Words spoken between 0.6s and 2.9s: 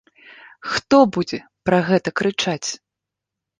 Хто будзе пра гэта крычаць?